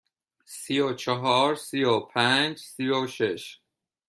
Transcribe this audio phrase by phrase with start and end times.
[0.45, 3.59] سی و چهار، سی و پنج، سی و شش.